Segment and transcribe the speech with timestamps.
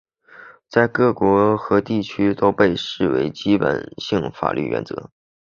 [0.67, 5.11] 在各国和地区都被视为基本性法律原则。